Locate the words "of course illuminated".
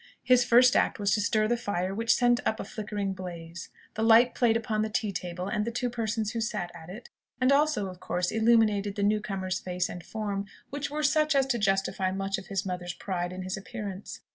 7.85-8.95